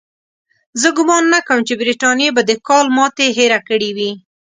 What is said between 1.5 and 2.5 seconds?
چې برټانیې به